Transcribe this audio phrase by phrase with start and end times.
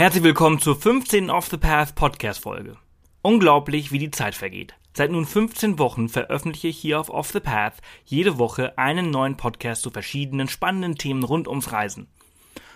[0.00, 1.28] Herzlich willkommen zur 15.
[1.28, 2.78] Off the Path Podcast Folge.
[3.20, 4.72] Unglaublich, wie die Zeit vergeht.
[4.94, 9.36] Seit nun 15 Wochen veröffentliche ich hier auf Off the Path jede Woche einen neuen
[9.36, 12.08] Podcast zu verschiedenen spannenden Themen rund ums Reisen.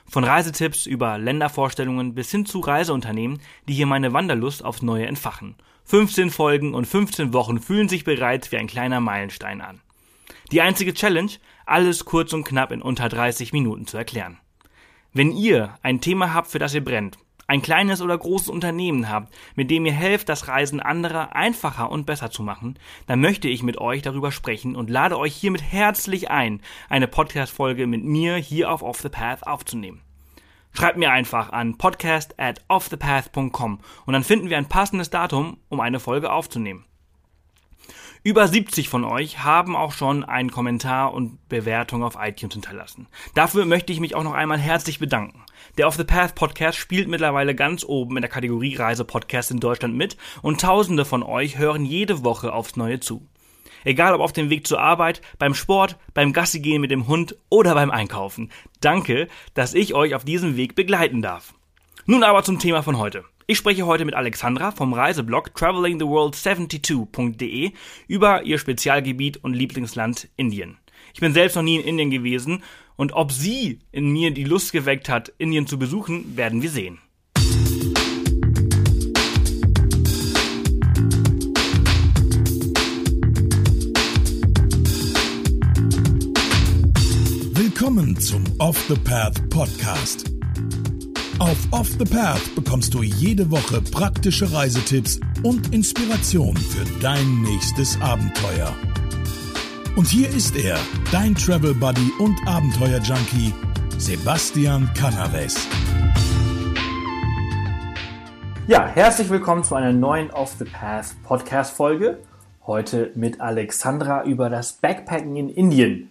[0.07, 5.55] Von Reisetipps über Ländervorstellungen bis hin zu Reiseunternehmen, die hier meine Wanderlust aufs Neue entfachen.
[5.87, 9.81] 15 Folgen und 15 Wochen fühlen sich bereits wie ein kleiner Meilenstein an.
[10.53, 11.33] Die einzige Challenge,
[11.65, 14.41] alles kurz und knapp in unter 30 Minuten zu erklären.
[15.17, 19.33] Wenn ihr ein Thema habt, für das ihr brennt, ein kleines oder großes Unternehmen habt,
[19.55, 22.77] mit dem ihr helft, das Reisen anderer einfacher und besser zu machen,
[23.07, 27.87] dann möchte ich mit euch darüber sprechen und lade euch hiermit herzlich ein, eine Podcast-Folge
[27.87, 30.01] mit mir hier auf Off the Path aufzunehmen.
[30.73, 35.79] Schreibt mir einfach an podcast at offthepath.com und dann finden wir ein passendes Datum, um
[35.79, 36.87] eine Folge aufzunehmen.
[38.27, 43.07] Über 70 von euch haben auch schon einen Kommentar und Bewertung auf iTunes hinterlassen.
[43.35, 45.45] Dafür möchte ich mich auch noch einmal herzlich bedanken.
[45.77, 49.95] Der Off the Path Podcast spielt mittlerweile ganz oben in der Kategorie Reisepodcast in Deutschland
[49.95, 53.29] mit und tausende von euch hören jede Woche aufs Neue zu.
[53.85, 57.75] Egal ob auf dem Weg zur Arbeit, beim Sport, beim Gassigehen mit dem Hund oder
[57.75, 58.51] beim Einkaufen.
[58.81, 61.53] Danke, dass ich euch auf diesem Weg begleiten darf.
[62.07, 63.23] Nun aber zum Thema von heute.
[63.47, 67.73] Ich spreche heute mit Alexandra vom Reiseblog travelingtheworld72.de
[68.09, 70.79] über ihr Spezialgebiet und Lieblingsland Indien.
[71.13, 72.63] Ich bin selbst noch nie in Indien gewesen
[72.97, 77.01] und ob sie in mir die Lust geweckt hat, Indien zu besuchen, werden wir sehen.
[87.53, 90.34] Willkommen zum Off the Path Podcast
[91.39, 98.01] auf Off the Path bekommst du jede Woche praktische Reisetipps und Inspiration für dein nächstes
[98.01, 98.75] Abenteuer.
[99.97, 100.77] Und hier ist er,
[101.11, 103.53] dein Travel Buddy und Abenteuer Junkie,
[103.99, 105.69] Sebastian Canaves.
[108.67, 112.19] Ja, herzlich willkommen zu einer neuen Off the Path Podcast Folge.
[112.67, 116.11] Heute mit Alexandra über das Backpacken in Indien.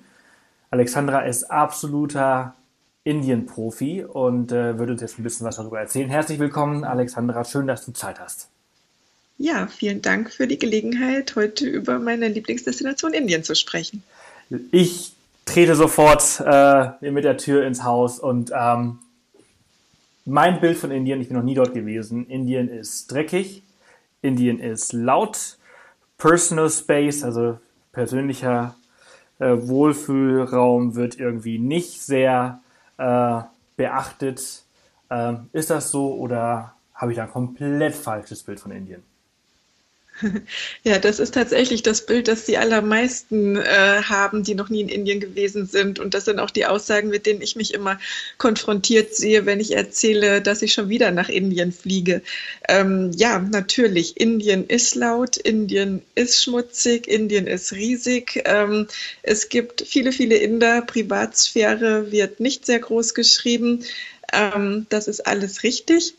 [0.69, 2.55] Alexandra ist absoluter
[3.03, 6.09] Indien-Profi und äh, würde uns jetzt ein bisschen was darüber erzählen.
[6.09, 7.43] Herzlich willkommen, Alexandra.
[7.43, 8.47] Schön, dass du Zeit hast.
[9.37, 14.03] Ja, vielen Dank für die Gelegenheit, heute über meine Lieblingsdestination Indien zu sprechen.
[14.71, 15.13] Ich
[15.45, 18.99] trete sofort äh, mit der Tür ins Haus und ähm,
[20.25, 23.63] mein Bild von Indien, ich bin noch nie dort gewesen, Indien ist dreckig,
[24.21, 25.57] Indien ist laut,
[26.17, 27.59] Personal Space, also
[27.91, 28.75] persönlicher
[29.39, 32.61] äh, Wohlfühlraum wird irgendwie nicht sehr
[32.97, 33.41] äh,
[33.75, 34.63] beachtet.
[35.09, 39.03] Ähm, ist das so oder habe ich da ein komplett falsches Bild von Indien?
[40.83, 44.89] Ja, das ist tatsächlich das Bild, das die allermeisten äh, haben, die noch nie in
[44.89, 45.99] Indien gewesen sind.
[45.99, 47.99] Und das sind auch die Aussagen, mit denen ich mich immer
[48.37, 52.21] konfrontiert sehe, wenn ich erzähle, dass ich schon wieder nach Indien fliege.
[52.67, 58.43] Ähm, ja, natürlich, Indien ist laut, Indien ist schmutzig, Indien ist riesig.
[58.45, 58.87] Ähm,
[59.21, 63.83] es gibt viele, viele Inder, Privatsphäre wird nicht sehr groß geschrieben.
[64.31, 66.13] Ähm, das ist alles richtig.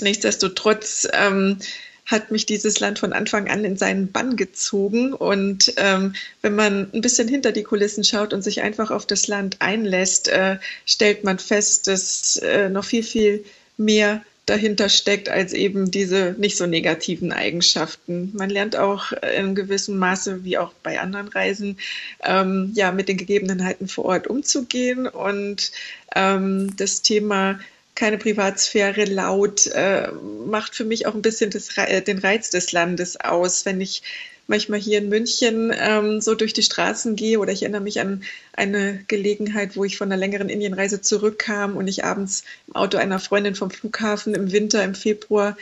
[0.00, 1.58] Nichtsdestotrotz ähm,
[2.06, 5.12] hat mich dieses Land von Anfang an in seinen Bann gezogen.
[5.12, 9.26] Und ähm, wenn man ein bisschen hinter die Kulissen schaut und sich einfach auf das
[9.26, 13.44] Land einlässt, äh, stellt man fest, dass äh, noch viel, viel
[13.76, 18.30] mehr dahinter steckt als eben diese nicht so negativen Eigenschaften.
[18.34, 21.78] Man lernt auch in gewissem Maße, wie auch bei anderen Reisen,
[22.22, 25.72] ähm, ja, mit den Gegebenheiten vor Ort umzugehen und
[26.14, 27.58] ähm, das Thema
[27.94, 30.08] keine Privatsphäre laut, äh,
[30.46, 33.64] macht für mich auch ein bisschen das, äh, den Reiz des Landes aus.
[33.64, 34.02] Wenn ich
[34.46, 38.22] manchmal hier in München ähm, so durch die Straßen gehe oder ich erinnere mich an
[38.52, 43.18] eine Gelegenheit, wo ich von einer längeren Indienreise zurückkam und ich abends im Auto einer
[43.18, 45.56] Freundin vom Flughafen im Winter, im Februar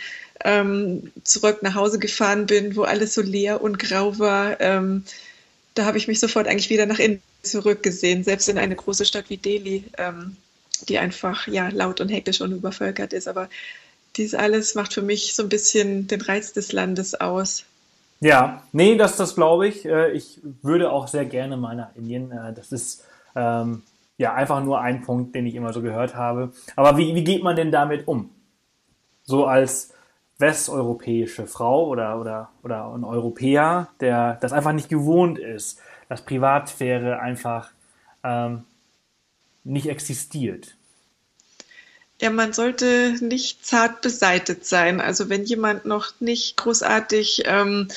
[0.45, 4.61] ähm, zurück nach Hause gefahren bin, wo alles so leer und grau war.
[4.61, 5.05] Ähm,
[5.75, 9.27] da habe ich mich sofort eigentlich wieder nach Indien zurückgesehen, selbst in eine große Stadt
[9.29, 9.85] wie Delhi.
[10.89, 13.29] Die einfach ja laut und hektisch und übervölkert ist.
[13.29, 13.49] Aber
[14.17, 17.65] dies alles macht für mich so ein bisschen den Reiz des Landes aus.
[18.21, 19.85] Ja, nee, das, das glaube ich.
[19.85, 22.31] Äh, ich würde auch sehr gerne mal nach Indien.
[22.31, 23.83] Äh, das ist ähm,
[24.17, 26.53] ja einfach nur ein Punkt, den ich immer so gehört habe.
[26.77, 28.31] Aber wie, wie geht man denn damit um?
[29.25, 29.93] So als
[30.39, 37.21] westeuropäische Frau oder, oder, oder ein Europäer, der das einfach nicht gewohnt ist, dass Privatsphäre
[37.21, 37.71] einfach
[38.23, 38.65] ähm,
[39.65, 40.75] nicht existiert.
[42.21, 45.01] Ja, man sollte nicht zart beseitet sein.
[45.01, 47.89] Also wenn jemand noch nicht großartig ähm,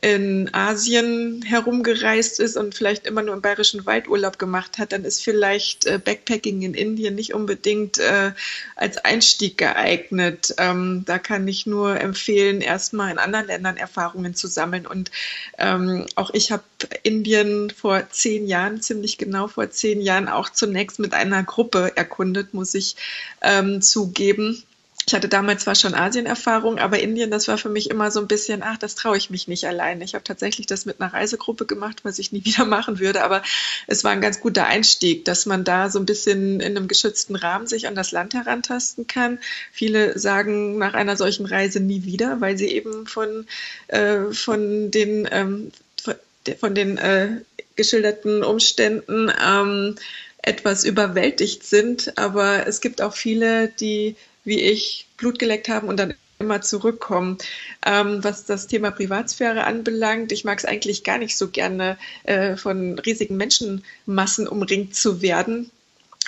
[0.00, 5.22] in Asien herumgereist ist und vielleicht immer nur im bayerischen Waldurlaub gemacht hat, dann ist
[5.22, 8.32] vielleicht äh, Backpacking in Indien nicht unbedingt äh,
[8.74, 10.54] als Einstieg geeignet.
[10.56, 14.86] Ähm, da kann ich nur empfehlen, erstmal in anderen Ländern Erfahrungen zu sammeln.
[14.86, 15.10] Und
[15.58, 16.64] ähm, auch ich habe
[17.02, 22.54] Indien vor zehn Jahren, ziemlich genau vor zehn Jahren, auch zunächst mit einer Gruppe erkundet,
[22.54, 22.96] muss ich
[23.42, 24.62] ähm, zugeben
[25.06, 28.28] ich hatte damals zwar schon Asien-Erfahrung, aber Indien, das war für mich immer so ein
[28.28, 30.04] bisschen, ach, das traue ich mich nicht alleine.
[30.04, 33.42] Ich habe tatsächlich das mit einer Reisegruppe gemacht, was ich nie wieder machen würde, aber
[33.86, 37.36] es war ein ganz guter Einstieg, dass man da so ein bisschen in einem geschützten
[37.36, 39.38] Rahmen sich an das Land herantasten kann.
[39.72, 43.46] Viele sagen nach einer solchen Reise nie wieder, weil sie eben von,
[43.88, 46.14] äh, von den, ähm, von,
[46.58, 47.40] von den äh,
[47.76, 49.96] geschilderten Umständen ähm,
[50.42, 52.18] etwas überwältigt sind.
[52.18, 57.38] Aber es gibt auch viele, die wie ich Blut geleckt haben und dann immer zurückkommen.
[57.86, 62.56] Ähm, was das Thema Privatsphäre anbelangt, ich mag es eigentlich gar nicht so gerne, äh,
[62.56, 65.70] von riesigen Menschenmassen umringt zu werden.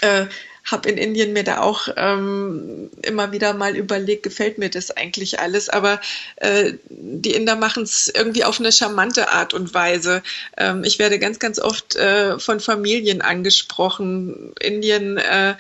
[0.01, 0.27] Äh,
[0.65, 5.41] habe in Indien mir da auch ähm, immer wieder mal überlegt, gefällt mir das eigentlich
[5.41, 5.69] alles.
[5.69, 6.01] Aber
[6.37, 10.23] äh, die Inder machen es irgendwie auf eine charmante Art und Weise.
[10.57, 14.55] Ähm, ich werde ganz, ganz oft äh, von Familien angesprochen.
[14.61, 15.55] Indien äh,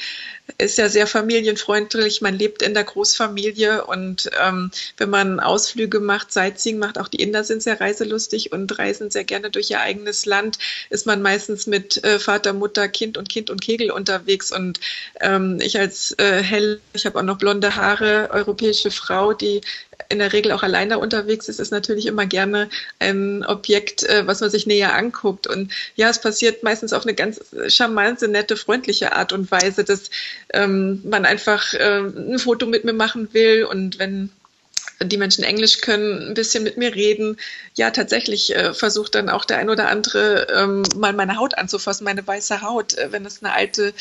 [0.58, 2.20] ist ja sehr familienfreundlich.
[2.20, 7.22] Man lebt in der Großfamilie und ähm, wenn man Ausflüge macht, Sightseeing macht, auch die
[7.22, 10.58] Inder sind sehr reiselustig und reisen sehr gerne durch ihr eigenes Land,
[10.90, 14.52] ist man meistens mit äh, Vater, Mutter, Kind und Kind und Kegel unterwegs.
[14.52, 14.80] Und
[15.20, 19.60] ähm, ich als äh, hell, ich habe auch noch blonde Haare, europäische Frau, die
[20.08, 22.68] in der Regel auch alleine unterwegs ist, ist natürlich immer gerne
[22.98, 25.46] ein Objekt, äh, was man sich näher anguckt.
[25.46, 30.10] Und ja, es passiert meistens auf eine ganz charmante, nette, freundliche Art und Weise, dass
[30.52, 34.30] ähm, man einfach äh, ein Foto mit mir machen will und wenn
[35.02, 37.36] die Menschen Englisch können, ein bisschen mit mir reden.
[37.74, 42.04] Ja, tatsächlich äh, versucht dann auch der ein oder andere ähm, mal meine Haut anzufassen,
[42.04, 42.96] meine weiße Haut.
[42.96, 43.92] Äh, wenn es eine alte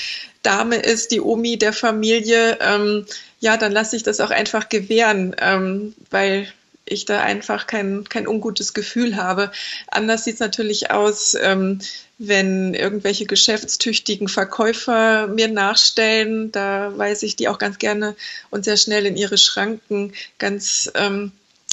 [0.43, 3.05] Dame ist, die Omi der Familie, ähm,
[3.39, 6.47] ja, dann lasse ich das auch einfach gewähren, ähm, weil
[6.85, 9.51] ich da einfach kein, kein ungutes Gefühl habe.
[9.87, 11.79] Anders sieht es natürlich aus, ähm,
[12.27, 16.51] wenn irgendwelche geschäftstüchtigen Verkäufer mir nachstellen.
[16.51, 18.15] Da weise ich die auch ganz gerne
[18.49, 20.13] und sehr schnell in ihre Schranken.
[20.39, 21.31] Ganz ähm,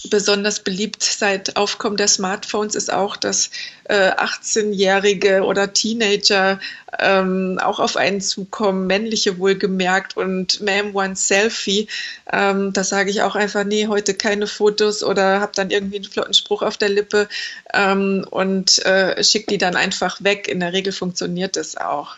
[0.08, 3.50] besonders beliebt seit Aufkommen der Smartphones ist auch, dass
[3.84, 6.58] äh, 18-Jährige oder Teenager
[6.98, 11.88] ähm, auch auf einen zukommen, männliche wohlgemerkt und Ma'am One Selfie.
[12.32, 16.04] Ähm, da sage ich auch einfach, nee, heute keine Fotos oder habe dann irgendwie einen
[16.04, 17.28] flotten Spruch auf der Lippe
[17.74, 20.48] ähm, und äh, schicke die dann einfach weg.
[20.48, 22.16] In der Regel funktioniert das auch.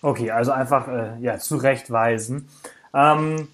[0.00, 2.48] Okay, also einfach äh, ja, zurechtweisen.
[2.94, 3.48] Ähm,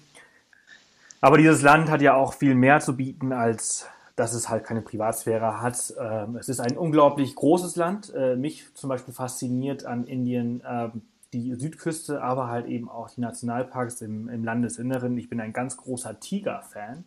[1.21, 3.87] aber dieses Land hat ja auch viel mehr zu bieten, als
[4.19, 5.93] dass es halt keine Privatsphäre hat.
[5.97, 8.13] Ähm, es ist ein unglaublich großes Land.
[8.13, 13.21] Äh, mich zum Beispiel fasziniert an Indien ähm, die Südküste, aber halt eben auch die
[13.21, 15.17] Nationalparks im, im Landesinneren.
[15.17, 17.05] Ich bin ein ganz großer Tiger-Fan.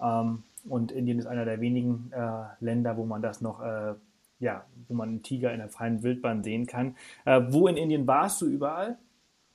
[0.00, 3.94] Ähm, und Indien ist einer der wenigen äh, Länder, wo man das noch, äh,
[4.38, 6.94] ja, wo man einen Tiger in der freien Wildbahn sehen kann.
[7.24, 8.98] wo in Indien warst du überall?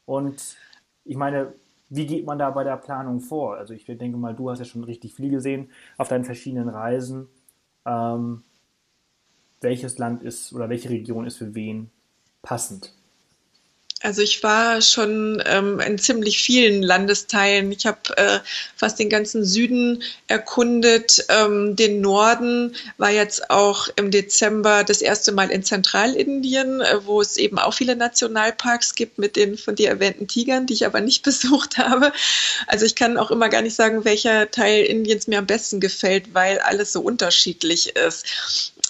[0.06, 0.58] Und
[1.06, 1.54] ich meine,
[1.92, 3.58] wie geht man da bei der Planung vor?
[3.58, 7.28] Also ich denke mal, du hast ja schon richtig viel gesehen auf deinen verschiedenen Reisen.
[7.86, 8.44] Ähm,
[9.60, 11.92] welches Land ist oder welche Region ist für wen
[12.42, 12.96] passend?
[14.04, 17.72] Also ich war schon ähm, in ziemlich vielen Landesteilen.
[17.72, 18.40] Ich habe äh,
[18.76, 21.26] fast den ganzen Süden erkundet.
[21.30, 27.22] Ähm, den Norden war jetzt auch im Dezember das erste Mal in Zentralindien, äh, wo
[27.22, 31.02] es eben auch viele Nationalparks gibt mit den von dir erwähnten Tigern, die ich aber
[31.02, 32.12] nicht besucht habe.
[32.66, 36.34] Also ich kann auch immer gar nicht sagen, welcher Teil Indiens mir am besten gefällt,
[36.34, 38.26] weil alles so unterschiedlich ist.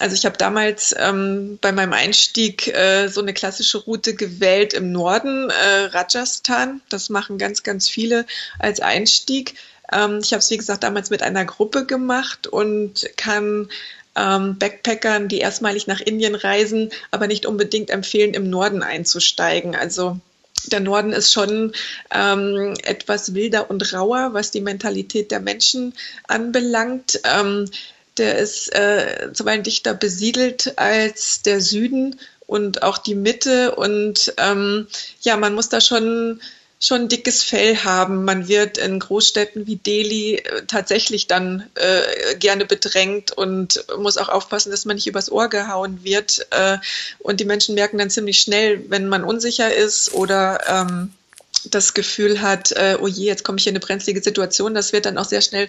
[0.02, 4.90] Also ich habe damals ähm, bei meinem Einstieg äh, so eine klassische Route gewählt im
[4.90, 6.80] Norden, äh, Rajasthan.
[6.88, 8.26] Das machen ganz, ganz viele
[8.58, 9.54] als Einstieg.
[9.92, 13.68] Ähm, ich habe es, wie gesagt, damals mit einer Gruppe gemacht und kann
[14.16, 19.76] ähm, Backpackern, die erstmalig nach Indien reisen, aber nicht unbedingt empfehlen, im Norden einzusteigen.
[19.76, 20.18] Also
[20.66, 21.74] der Norden ist schon
[22.12, 25.94] ähm, etwas wilder und rauer, was die Mentalität der Menschen
[26.26, 27.20] anbelangt.
[27.22, 27.70] Ähm,
[28.18, 33.74] der ist äh, zuweilen dichter besiedelt als der Süden und auch die Mitte.
[33.74, 34.86] Und ähm,
[35.20, 36.40] ja, man muss da schon
[36.82, 38.24] schon dickes Fell haben.
[38.24, 44.28] Man wird in Großstädten wie Delhi äh, tatsächlich dann äh, gerne bedrängt und muss auch
[44.28, 46.44] aufpassen, dass man nicht übers Ohr gehauen wird.
[46.50, 46.78] Äh,
[47.20, 51.12] und die Menschen merken dann ziemlich schnell, wenn man unsicher ist oder ähm,
[51.70, 55.06] das Gefühl hat, äh, oh je, jetzt komme ich in eine brenzlige Situation, das wird
[55.06, 55.68] dann auch sehr schnell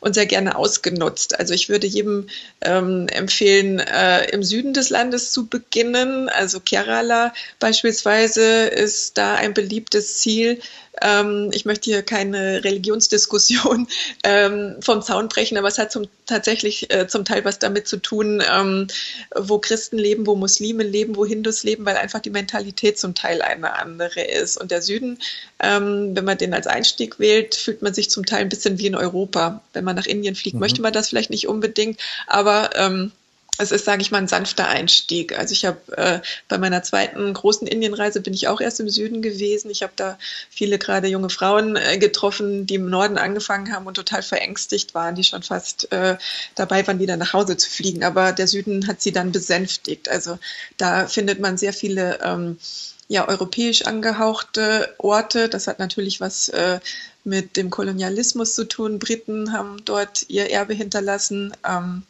[0.00, 1.38] und sehr gerne ausgenutzt.
[1.38, 2.28] Also ich würde jedem
[2.60, 6.28] ähm, empfehlen, äh, im Süden des Landes zu beginnen.
[6.28, 10.60] Also Kerala beispielsweise ist da ein beliebtes Ziel,
[11.02, 13.88] ähm, ich möchte hier keine Religionsdiskussion
[14.24, 17.96] ähm, vom Zaun brechen, aber es hat zum, tatsächlich äh, zum Teil was damit zu
[17.96, 18.86] tun, ähm,
[19.34, 23.42] wo Christen leben, wo Muslime leben, wo Hindus leben, weil einfach die Mentalität zum Teil
[23.42, 24.56] eine andere ist.
[24.56, 25.18] Und der Süden,
[25.60, 28.86] ähm, wenn man den als Einstieg wählt, fühlt man sich zum Teil ein bisschen wie
[28.86, 29.62] in Europa.
[29.72, 30.60] Wenn man nach Indien fliegt, mhm.
[30.60, 33.12] möchte man das vielleicht nicht unbedingt, aber ähm,
[33.58, 35.38] es ist, sage ich mal, ein sanfter Einstieg.
[35.38, 39.22] Also ich habe äh, bei meiner zweiten großen Indienreise bin ich auch erst im Süden
[39.22, 39.70] gewesen.
[39.70, 40.18] Ich habe da
[40.50, 45.14] viele gerade junge Frauen äh, getroffen, die im Norden angefangen haben und total verängstigt waren,
[45.14, 46.16] die schon fast äh,
[46.56, 48.02] dabei waren, wieder nach Hause zu fliegen.
[48.02, 50.08] Aber der Süden hat sie dann besänftigt.
[50.08, 50.38] Also
[50.76, 52.58] da findet man sehr viele ähm,
[53.06, 55.48] ja, europäisch angehauchte Orte.
[55.48, 56.80] Das hat natürlich was äh,
[57.22, 58.98] mit dem Kolonialismus zu tun.
[58.98, 61.52] Briten haben dort ihr Erbe hinterlassen.
[61.66, 62.02] Ähm,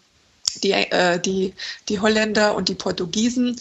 [0.63, 1.55] die, äh, die,
[1.89, 3.57] die Holländer und die Portugiesen.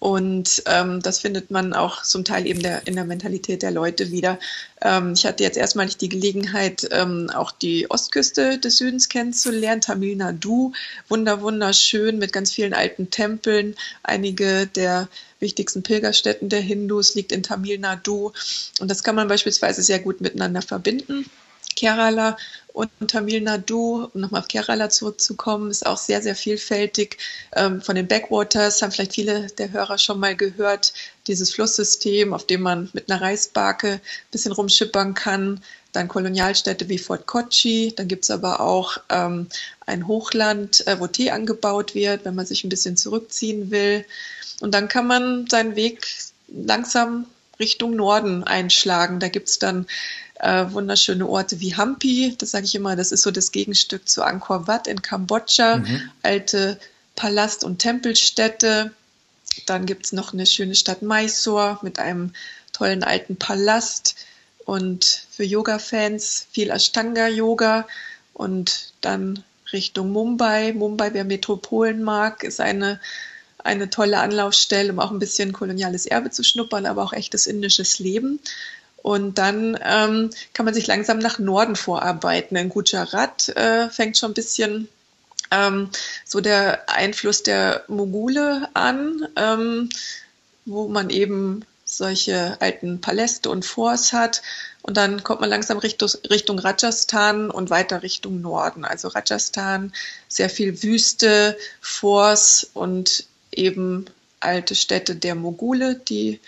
[0.00, 4.12] Und ähm, das findet man auch zum Teil eben der, in der Mentalität der Leute
[4.12, 4.38] wieder.
[4.80, 10.14] Ähm, ich hatte jetzt erstmalig die Gelegenheit, ähm, auch die Ostküste des Südens kennenzulernen, Tamil
[10.14, 10.72] Nadu,
[11.08, 13.74] wunder wunderschön mit ganz vielen alten Tempeln.
[14.04, 15.08] Einige der
[15.40, 18.32] wichtigsten Pilgerstätten der Hindus liegt in Tamil Nadu.
[18.78, 21.28] Und das kann man beispielsweise sehr gut miteinander verbinden.
[21.74, 22.36] Kerala
[22.78, 27.18] und Tamil Nadu, um nochmal auf Kerala zurückzukommen, ist auch sehr, sehr vielfältig.
[27.56, 30.94] Ähm, von den Backwaters haben vielleicht viele der Hörer schon mal gehört,
[31.26, 35.60] dieses Flusssystem, auf dem man mit einer Reisbarke ein bisschen rumschippern kann.
[35.90, 37.94] Dann Kolonialstädte wie Fort Kochi.
[37.96, 39.48] Dann gibt es aber auch ähm,
[39.84, 44.04] ein Hochland, äh, wo Tee angebaut wird, wenn man sich ein bisschen zurückziehen will.
[44.60, 46.06] Und dann kann man seinen Weg
[46.46, 47.26] langsam
[47.58, 49.18] Richtung Norden einschlagen.
[49.18, 49.86] Da gibt es dann
[50.38, 54.22] äh, wunderschöne Orte wie Hampi, das sage ich immer, das ist so das Gegenstück zu
[54.22, 56.10] Angkor Wat in Kambodscha, mhm.
[56.22, 56.78] alte
[57.16, 58.92] Palast- und Tempelstädte.
[59.66, 62.32] Dann gibt es noch eine schöne Stadt Mysore mit einem
[62.72, 64.14] tollen alten Palast
[64.64, 67.86] und für Yoga-Fans viel Ashtanga-Yoga
[68.34, 69.42] und dann
[69.72, 70.72] Richtung Mumbai.
[70.72, 73.00] Mumbai, wer Metropolen mag, ist eine,
[73.58, 77.98] eine tolle Anlaufstelle, um auch ein bisschen koloniales Erbe zu schnuppern, aber auch echtes indisches
[77.98, 78.38] Leben.
[79.02, 82.56] Und dann ähm, kann man sich langsam nach Norden vorarbeiten.
[82.56, 84.88] In Gujarat äh, fängt schon ein bisschen
[85.50, 85.90] ähm,
[86.24, 89.88] so der Einfluss der Mogule an, ähm,
[90.64, 94.42] wo man eben solche alten Paläste und Forts hat.
[94.82, 98.84] Und dann kommt man langsam Richtung, Richtung Rajasthan und weiter Richtung Norden.
[98.84, 99.92] Also Rajasthan,
[100.28, 104.06] sehr viel Wüste, Forts und eben
[104.40, 106.40] alte Städte der Mogule, die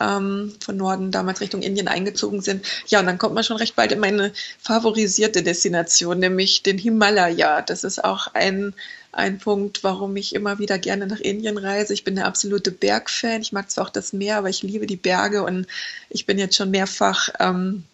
[0.00, 2.64] ähm, von Norden damals Richtung Indien eingezogen sind.
[2.88, 7.62] Ja, und dann kommt man schon recht bald in meine favorisierte Destination, nämlich den Himalaya.
[7.62, 8.74] Das ist auch ein,
[9.12, 11.94] ein Punkt, warum ich immer wieder gerne nach Indien reise.
[11.94, 13.40] Ich bin der absolute Bergfan.
[13.40, 15.66] Ich mag zwar auch das Meer, aber ich liebe die Berge und
[16.10, 17.84] ich bin jetzt schon mehrfach ähm,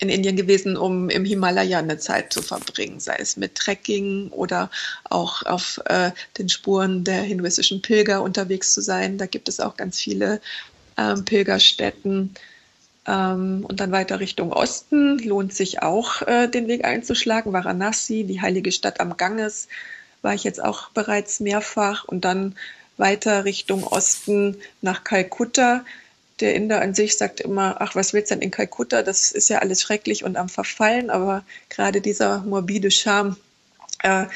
[0.00, 4.70] in Indien gewesen, um im Himalaya eine Zeit zu verbringen, sei es mit Trekking oder
[5.04, 9.18] auch auf äh, den Spuren der hinduistischen Pilger unterwegs zu sein.
[9.18, 10.40] Da gibt es auch ganz viele
[10.98, 12.34] ähm, Pilgerstätten.
[13.06, 17.52] Ähm, und dann weiter Richtung Osten lohnt sich auch, äh, den Weg einzuschlagen.
[17.52, 19.68] Varanasi, die heilige Stadt am Ganges,
[20.20, 22.04] war ich jetzt auch bereits mehrfach.
[22.04, 22.56] Und dann
[22.98, 25.84] weiter Richtung Osten nach Kalkutta.
[26.40, 29.02] Der Inder an sich sagt immer, ach, was willst du denn in Kalkutta?
[29.02, 31.10] Das ist ja alles schrecklich und am Verfallen.
[31.10, 33.36] Aber gerade dieser morbide Charme
[34.02, 34.26] äh,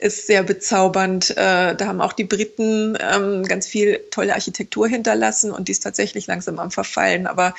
[0.00, 1.30] ist sehr bezaubernd.
[1.30, 5.82] Äh, da haben auch die Briten ähm, ganz viel tolle Architektur hinterlassen und die ist
[5.82, 7.26] tatsächlich langsam am Verfallen.
[7.26, 7.54] Aber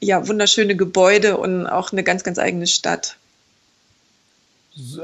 [0.00, 3.16] ja, wunderschöne Gebäude und auch eine ganz, ganz eigene Stadt.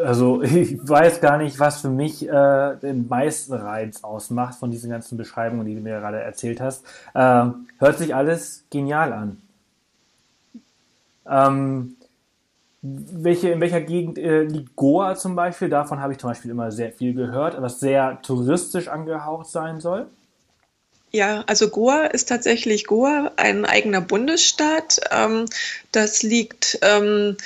[0.02, 4.90] Also ich weiß gar nicht, was für mich äh, den meisten Reiz ausmacht von diesen
[4.90, 6.84] ganzen Beschreibungen, die du mir gerade erzählt hast.
[7.14, 7.46] Äh,
[7.78, 9.42] hört sich alles genial an.
[11.30, 11.96] Ähm,
[12.82, 15.68] welche, in welcher Gegend äh, liegt Goa zum Beispiel?
[15.68, 20.06] Davon habe ich zum Beispiel immer sehr viel gehört, was sehr touristisch angehaucht sein soll.
[21.10, 25.00] Ja, also Goa ist tatsächlich Goa ein eigener Bundesstaat.
[25.10, 25.46] Ähm,
[25.90, 27.36] das liegt ähm,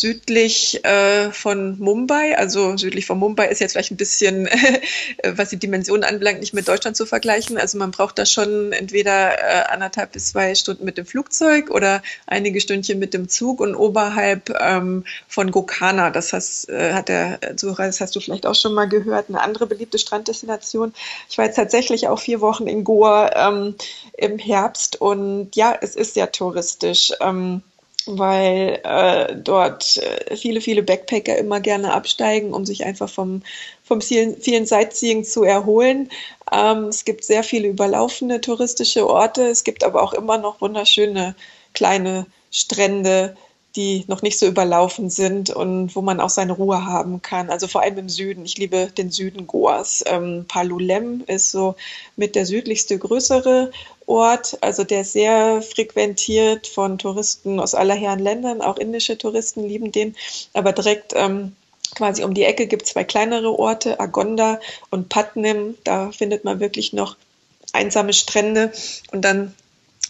[0.00, 4.48] südlich äh, von Mumbai, also südlich von Mumbai ist jetzt vielleicht ein bisschen,
[5.24, 7.58] was die Dimensionen anbelangt, nicht mit Deutschland zu vergleichen.
[7.58, 12.02] Also man braucht da schon entweder äh, anderthalb bis zwei Stunden mit dem Flugzeug oder
[12.26, 17.56] einige Stündchen mit dem Zug und oberhalb ähm, von Gokana, das heißt, äh, hat der
[17.56, 20.92] Zuhörer, das hast du vielleicht auch schon mal gehört, eine andere beliebte Stranddestination.
[21.28, 23.74] Ich war jetzt tatsächlich auch vier Wochen in Goa ähm,
[24.16, 27.12] im Herbst und ja, es ist sehr touristisch.
[27.20, 27.62] Ähm,
[28.06, 33.42] weil äh, dort äh, viele, viele Backpacker immer gerne absteigen, um sich einfach vom,
[33.82, 36.10] vom vielen, vielen Sightseeing zu erholen.
[36.52, 39.48] Ähm, es gibt sehr viele überlaufene touristische Orte.
[39.48, 41.34] Es gibt aber auch immer noch wunderschöne
[41.74, 43.36] kleine Strände,
[43.76, 47.50] die noch nicht so überlaufen sind und wo man auch seine Ruhe haben kann.
[47.50, 48.44] Also vor allem im Süden.
[48.44, 50.02] Ich liebe den Süden Goas.
[50.06, 51.76] Ähm, Palulem ist so
[52.16, 53.70] mit der südlichste größere
[54.06, 59.90] Ort, also der sehr frequentiert von Touristen aus aller Herren Ländern, auch indische Touristen lieben
[59.90, 60.14] den,
[60.52, 61.56] aber direkt ähm,
[61.96, 65.76] quasi um die Ecke gibt es zwei kleinere Orte, Agonda und Patnem.
[65.82, 67.16] Da findet man wirklich noch
[67.72, 68.72] einsame Strände
[69.12, 69.54] und dann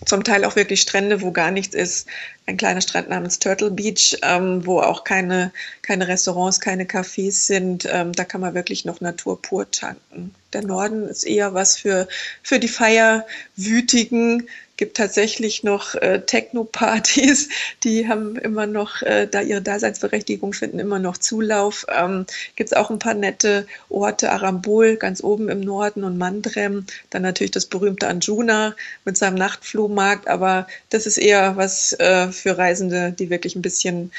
[0.04, 2.06] zum Teil auch wirklich Strände, wo gar nichts ist.
[2.46, 7.88] Ein kleiner Strand namens Turtle Beach, ähm, wo auch keine, keine Restaurants, keine Cafés sind.
[7.90, 10.34] Ähm, da kann man wirklich noch Natur pur tanken.
[10.52, 12.08] Der Norden ist eher was für,
[12.42, 17.48] für die Feierwütigen, gibt tatsächlich noch äh, Techno-Partys,
[17.84, 21.86] die haben immer noch, äh, da ihre Daseinsberechtigung finden, immer noch Zulauf.
[21.88, 26.86] Ähm, gibt es auch ein paar nette Orte, Arambol ganz oben im Norden und Mandrem,
[27.10, 32.58] dann natürlich das berühmte Anjuna mit seinem Nachtflohmarkt, aber das ist eher was äh, für
[32.58, 34.12] Reisende, die wirklich ein bisschen,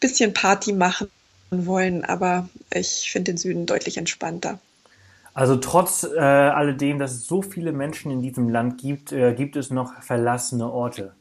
[0.00, 1.08] bisschen Party machen
[1.50, 4.58] wollen, aber ich finde den Süden deutlich entspannter.
[5.34, 9.56] Also trotz äh, alledem, dass es so viele Menschen in diesem Land gibt, äh, gibt
[9.56, 11.14] es noch verlassene Orte.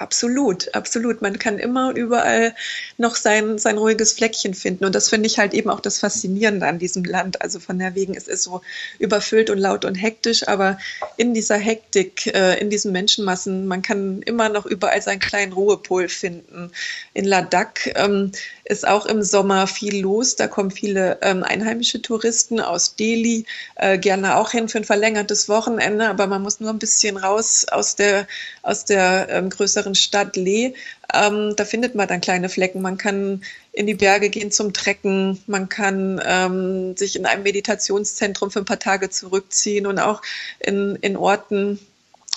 [0.00, 1.20] Absolut, absolut.
[1.20, 2.54] Man kann immer überall
[2.96, 4.86] noch sein, sein ruhiges Fleckchen finden.
[4.86, 7.42] Und das finde ich halt eben auch das Faszinierende an diesem Land.
[7.42, 8.62] Also von der wegen, es ist so
[8.98, 10.78] überfüllt und laut und hektisch, aber
[11.18, 16.08] in dieser Hektik, äh, in diesen Menschenmassen, man kann immer noch überall seinen kleinen Ruhepol
[16.08, 16.72] finden.
[17.12, 18.32] In Ladakh ähm,
[18.70, 20.36] ist auch im Sommer viel los.
[20.36, 25.48] Da kommen viele ähm, einheimische Touristen aus Delhi äh, gerne auch hin für ein verlängertes
[25.48, 28.28] Wochenende, aber man muss nur ein bisschen raus aus der,
[28.62, 30.74] aus der ähm, größeren Stadt Leh.
[31.12, 32.80] Ähm, da findet man dann kleine Flecken.
[32.80, 35.42] Man kann in die Berge gehen zum Trecken.
[35.48, 40.22] Man kann ähm, sich in einem Meditationszentrum für ein paar Tage zurückziehen und auch
[40.60, 41.80] in, in Orten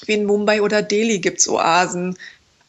[0.05, 2.17] wie in Mumbai oder Delhi gibt es Oasen,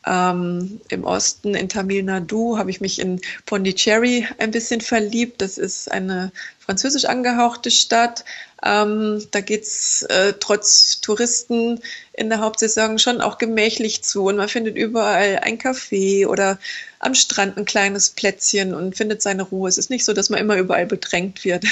[0.07, 5.41] ähm, Im Osten in Tamil Nadu habe ich mich in Pondicherry ein bisschen verliebt.
[5.41, 8.25] Das ist eine französisch angehauchte Stadt.
[8.63, 11.81] Ähm, da geht's äh, trotz Touristen
[12.13, 14.27] in der Hauptsaison schon auch gemächlich zu.
[14.27, 16.59] Und man findet überall ein Café oder
[16.99, 19.69] am Strand ein kleines Plätzchen und findet seine Ruhe.
[19.69, 21.65] Es ist nicht so, dass man immer überall bedrängt wird.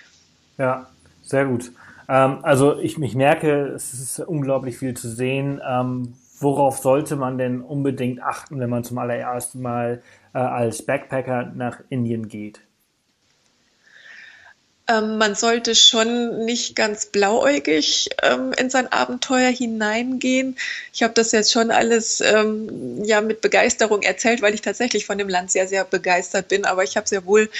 [0.58, 0.86] ja,
[1.22, 1.72] sehr gut.
[2.10, 5.60] Ähm, also ich, ich merke, es ist unglaublich viel zu sehen.
[5.66, 10.02] Ähm, worauf sollte man denn unbedingt achten, wenn man zum allerersten Mal
[10.34, 12.66] äh, als Backpacker nach Indien geht?
[14.90, 20.56] Ähm, man sollte schon nicht ganz blauäugig ähm, in sein Abenteuer hineingehen.
[20.92, 25.16] Ich habe das jetzt schon alles ähm, ja mit Begeisterung erzählt, weil ich tatsächlich von
[25.16, 26.64] dem Land sehr, sehr begeistert bin.
[26.64, 27.50] Aber ich habe sehr wohl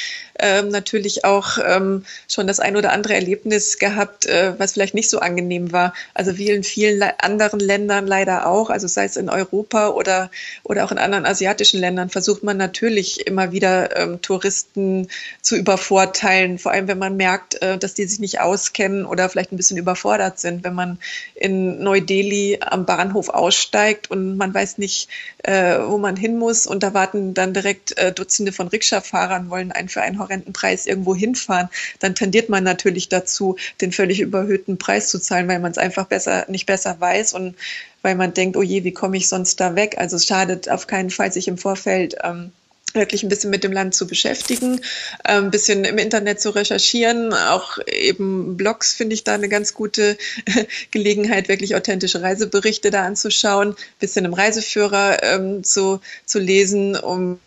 [0.41, 5.11] ähm, natürlich auch ähm, schon das ein oder andere Erlebnis gehabt, äh, was vielleicht nicht
[5.11, 5.95] so angenehm war.
[6.15, 10.33] Also wie in vielen anderen Ländern leider auch, also sei es in Europa oder,
[10.65, 15.09] oder auch in anderen asiatischen Ländern, versucht man natürlich immer wieder ähm, Touristen
[15.43, 19.53] zu übervorteilen, vor allem wenn man merkt, äh, dass die sich nicht auskennen oder vielleicht
[19.53, 20.99] ein bisschen überfordert sind, wenn man
[21.35, 25.11] in Neu-Delhi am Bahnhof aussteigt und man weiß nicht,
[25.43, 29.71] äh, wo man hin muss und da warten dann direkt äh, Dutzende von Rikscha-Fahrern, wollen
[29.71, 34.79] einen für einen horrenden Preis irgendwo hinfahren, dann tendiert man natürlich dazu, den völlig überhöhten
[34.79, 37.55] Preis zu zahlen, weil man es einfach besser, nicht besser weiß und
[38.01, 39.97] weil man denkt, oh je, wie komme ich sonst da weg?
[39.99, 42.53] Also es schadet auf keinen Fall, sich im Vorfeld ähm,
[42.95, 44.81] wirklich ein bisschen mit dem Land zu beschäftigen,
[45.25, 47.33] ein ähm, bisschen im Internet zu recherchieren.
[47.33, 50.17] Auch eben Blogs finde ich da eine ganz gute
[50.91, 57.39] Gelegenheit, wirklich authentische Reiseberichte da anzuschauen, ein bisschen im Reiseführer ähm, zu, zu lesen, um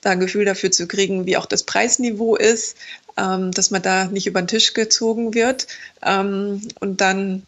[0.00, 2.76] da ein Gefühl dafür zu kriegen, wie auch das Preisniveau ist,
[3.16, 5.66] ähm, dass man da nicht über den Tisch gezogen wird.
[6.04, 7.42] Ähm, und dann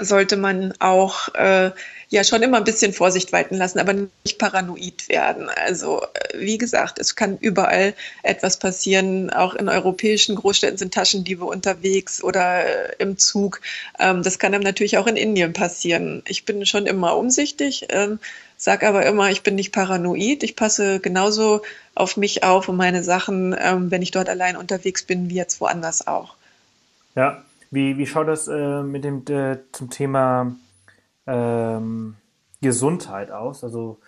[0.00, 1.70] sollte man auch äh,
[2.10, 5.48] ja schon immer ein bisschen Vorsicht walten lassen, aber nicht paranoid werden.
[5.48, 9.30] Also äh, wie gesagt, es kann überall etwas passieren.
[9.30, 13.60] Auch in europäischen Großstädten sind Taschendiebe unterwegs oder äh, im Zug.
[13.98, 16.22] Ähm, das kann einem natürlich auch in Indien passieren.
[16.26, 18.18] Ich bin schon immer umsichtig, ähm,
[18.56, 20.42] sage aber immer, ich bin nicht paranoid.
[20.42, 21.62] Ich passe genauso
[21.94, 25.60] auf mich auf und meine Sachen, ähm, wenn ich dort allein unterwegs bin, wie jetzt
[25.60, 26.34] woanders auch.
[27.14, 30.54] Ja, wie, wie schaut das äh, mit dem äh, zum Thema
[31.26, 32.16] ähm,
[32.60, 33.64] Gesundheit aus?
[33.64, 33.98] Also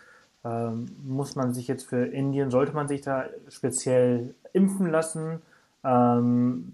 [0.45, 5.43] ähm, muss man sich jetzt für Indien, sollte man sich da speziell impfen lassen?
[5.85, 6.73] Ähm,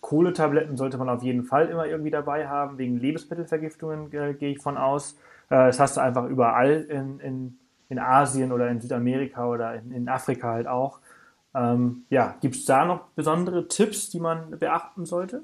[0.00, 4.58] Kohletabletten sollte man auf jeden Fall immer irgendwie dabei haben, wegen Lebensmittelvergiftungen äh, gehe ich
[4.58, 5.14] von aus.
[5.48, 7.58] Äh, das hast du einfach überall in, in
[7.92, 10.98] in Asien oder in Südamerika oder in, in Afrika halt auch.
[11.54, 15.42] Ähm, ja, gibt es da noch besondere Tipps, die man beachten sollte?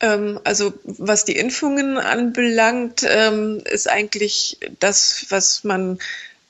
[0.00, 5.98] Ähm, also was die Impfungen anbelangt, ähm, ist eigentlich das, was man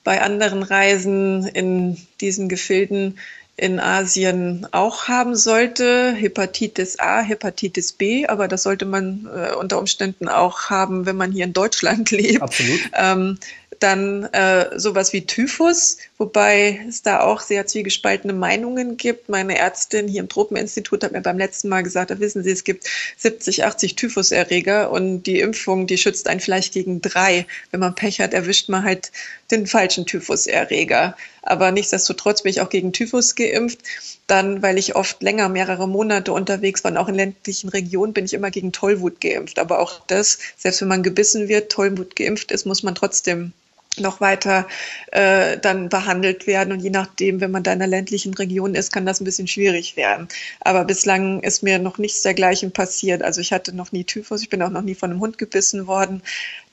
[0.04, 3.18] bei anderen Reisen in diesen Gefilden
[3.56, 6.12] in Asien auch haben sollte.
[6.12, 11.32] Hepatitis A, Hepatitis B, aber das sollte man äh, unter Umständen auch haben, wenn man
[11.32, 12.42] hier in Deutschland lebt.
[12.42, 12.80] Absolut.
[12.92, 13.38] Ähm,
[13.80, 19.28] dann äh, sowas wie Typhus, wobei es da auch sehr zwiegespaltene Meinungen gibt.
[19.28, 22.64] Meine Ärztin hier im Tropeninstitut hat mir beim letzten Mal gesagt, da wissen Sie, es
[22.64, 27.46] gibt 70, 80 Typhuserreger und die Impfung, die schützt einen vielleicht gegen drei.
[27.70, 29.12] Wenn man Pech hat, erwischt man halt
[29.50, 31.16] den falschen Typhuserreger.
[31.46, 33.78] Aber nichtsdestotrotz bin ich auch gegen Typhus geimpft.
[34.26, 38.24] Dann, weil ich oft länger, mehrere Monate unterwegs war und auch in ländlichen Regionen, bin
[38.24, 39.58] ich immer gegen Tollwut geimpft.
[39.58, 43.52] Aber auch das, selbst wenn man gebissen wird, Tollwut geimpft ist, muss man trotzdem
[44.00, 44.66] noch weiter
[45.12, 46.72] äh, dann behandelt werden.
[46.72, 49.48] Und je nachdem, wenn man da in einer ländlichen Region ist, kann das ein bisschen
[49.48, 50.28] schwierig werden.
[50.60, 53.22] Aber bislang ist mir noch nichts dergleichen passiert.
[53.22, 55.86] Also ich hatte noch nie Typhus, ich bin auch noch nie von einem Hund gebissen
[55.86, 56.22] worden.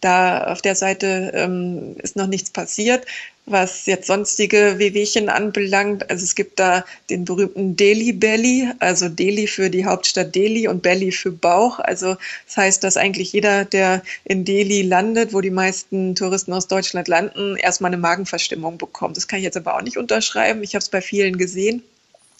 [0.01, 3.05] Da auf der Seite ähm, ist noch nichts passiert.
[3.45, 9.47] Was jetzt sonstige Wehwehchen anbelangt, also es gibt da den berühmten Delhi Belly, also Delhi
[9.47, 11.79] für die Hauptstadt Delhi und Belly für Bauch.
[11.79, 16.69] Also das heißt, dass eigentlich jeder, der in Delhi landet, wo die meisten Touristen aus
[16.69, 19.17] Deutschland landen, erstmal eine Magenverstimmung bekommt.
[19.17, 20.63] Das kann ich jetzt aber auch nicht unterschreiben.
[20.63, 21.83] Ich habe es bei vielen gesehen.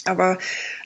[0.05, 0.37] Aber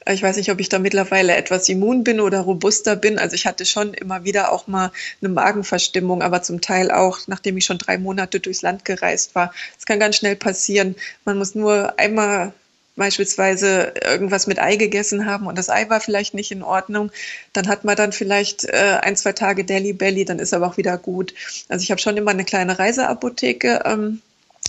[0.06, 3.20] äh, ich weiß nicht, ob ich da mittlerweile etwas immun bin oder robuster bin.
[3.20, 7.58] Also ich hatte schon immer wieder auch mal eine Magenverstimmung, aber zum Teil auch, nachdem
[7.58, 9.54] ich schon drei Monate durchs Land gereist war.
[9.78, 10.96] Es kann ganz schnell passieren.
[11.26, 12.54] Man muss nur einmal
[12.98, 17.12] beispielsweise irgendwas mit Ei gegessen haben und das Ei war vielleicht nicht in Ordnung,
[17.54, 20.78] dann hat man dann vielleicht äh, ein, zwei Tage Delhi Belly, dann ist aber auch
[20.78, 21.34] wieder gut.
[21.70, 24.22] Also ich habe schon immer eine kleine Reiseapotheke ähm,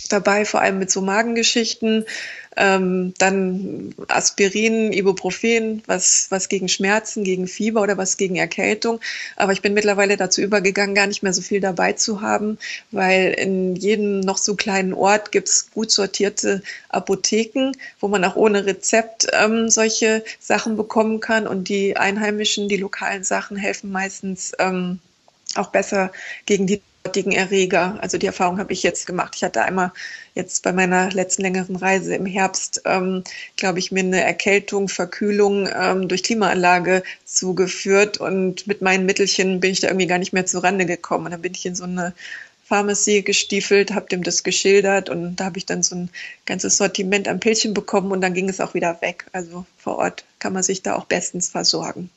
[0.07, 2.05] dabei, vor allem mit so Magengeschichten.
[2.57, 8.99] Ähm, dann Aspirin, Ibuprofen, was, was gegen Schmerzen, gegen Fieber oder was gegen Erkältung.
[9.37, 12.57] Aber ich bin mittlerweile dazu übergegangen, gar nicht mehr so viel dabei zu haben,
[12.91, 18.35] weil in jedem noch so kleinen Ort gibt es gut sortierte Apotheken, wo man auch
[18.35, 21.47] ohne Rezept ähm, solche Sachen bekommen kann.
[21.47, 24.99] Und die einheimischen, die lokalen Sachen helfen meistens ähm,
[25.55, 26.11] auch besser
[26.45, 27.97] gegen die dortigen Erreger.
[28.01, 29.33] Also die Erfahrung habe ich jetzt gemacht.
[29.35, 29.91] Ich hatte einmal
[30.35, 33.23] jetzt bei meiner letzten längeren Reise im Herbst, ähm,
[33.55, 39.71] glaube ich, mir eine Erkältung, Verkühlung ähm, durch Klimaanlage zugeführt und mit meinen Mittelchen bin
[39.71, 41.25] ich da irgendwie gar nicht mehr zurande gekommen.
[41.25, 42.13] Und dann bin ich in so eine
[42.63, 46.09] Pharmacy gestiefelt, habe dem das geschildert und da habe ich dann so ein
[46.45, 49.25] ganzes Sortiment an Pilchen bekommen und dann ging es auch wieder weg.
[49.33, 52.11] Also vor Ort kann man sich da auch bestens versorgen.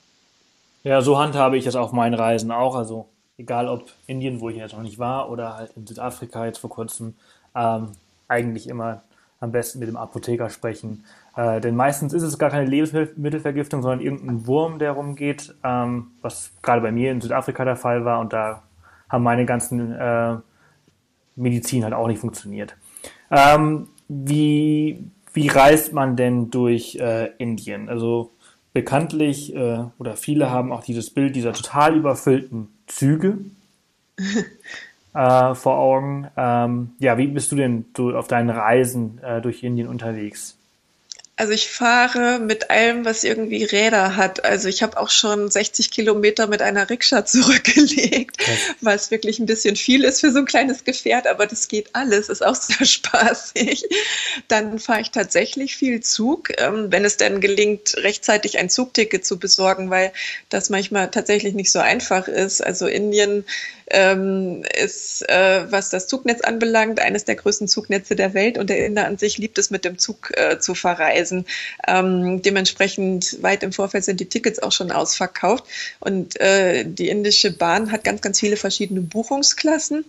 [0.84, 2.74] Ja, so handhabe ich es auf meinen Reisen auch.
[2.74, 3.06] Also
[3.42, 6.70] egal ob Indien, wo ich jetzt noch nicht war, oder halt in Südafrika jetzt vor
[6.70, 7.14] kurzem,
[7.54, 7.92] ähm,
[8.28, 9.02] eigentlich immer
[9.40, 11.04] am besten mit dem Apotheker sprechen.
[11.36, 16.52] Äh, denn meistens ist es gar keine Lebensmittelvergiftung, sondern irgendein Wurm, der rumgeht, ähm, was
[16.62, 18.62] gerade bei mir in Südafrika der Fall war und da
[19.08, 20.36] haben meine ganzen äh,
[21.34, 22.76] Medizin halt auch nicht funktioniert.
[23.30, 27.88] Ähm, wie, wie reist man denn durch äh, Indien?
[27.88, 28.30] Also
[28.72, 33.38] bekanntlich äh, oder viele haben auch dieses Bild dieser total überfüllten Züge
[35.14, 36.28] äh, vor Augen.
[36.36, 40.56] Ähm, ja, wie bist du denn du auf deinen Reisen äh, durch Indien unterwegs?
[41.42, 44.44] Also ich fahre mit allem, was irgendwie Räder hat.
[44.44, 48.56] Also ich habe auch schon 60 Kilometer mit einer Rikscha zurückgelegt, okay.
[48.80, 52.28] was wirklich ein bisschen viel ist für so ein kleines Gefährt, aber das geht alles,
[52.28, 53.88] ist auch sehr spaßig.
[54.46, 59.40] Dann fahre ich tatsächlich viel Zug, ähm, wenn es denn gelingt, rechtzeitig ein Zugticket zu
[59.40, 60.12] besorgen, weil
[60.48, 62.64] das manchmal tatsächlich nicht so einfach ist.
[62.64, 63.44] Also Indien
[63.92, 68.86] ähm, ist, äh, was das Zugnetz anbelangt, eines der größten Zugnetze der Welt und der
[68.86, 71.31] Inder an sich liebt es, mit dem Zug äh, zu verreisen.
[71.86, 75.64] Ähm, dementsprechend weit im Vorfeld sind die Tickets auch schon ausverkauft.
[76.00, 80.04] Und äh, die indische Bahn hat ganz, ganz viele verschiedene Buchungsklassen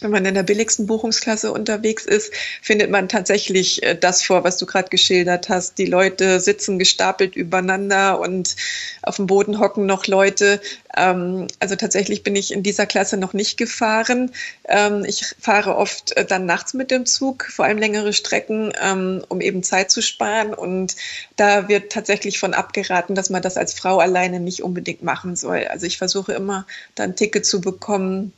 [0.00, 2.32] wenn man in der billigsten Buchungsklasse unterwegs ist,
[2.62, 5.78] findet man tatsächlich äh, das vor, was du gerade geschildert hast.
[5.78, 8.56] Die Leute sitzen gestapelt übereinander und
[9.02, 10.60] auf dem Boden hocken noch Leute.
[10.96, 14.30] Ähm, also tatsächlich bin ich in dieser Klasse noch nicht gefahren.
[14.68, 19.24] Ähm, ich fahre oft äh, dann nachts mit dem Zug, vor allem längere Strecken, ähm,
[19.28, 20.54] um eben Zeit zu sparen.
[20.54, 20.94] Und
[21.36, 25.66] da wird tatsächlich von abgeraten, dass man das als Frau alleine nicht unbedingt machen soll.
[25.68, 28.32] Also ich versuche immer, dann ein Ticket zu bekommen,